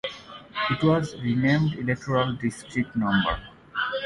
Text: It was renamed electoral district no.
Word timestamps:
It 0.71 0.83
was 0.83 1.15
renamed 1.21 1.75
electoral 1.75 2.33
district 2.33 2.95
no. 2.95 3.11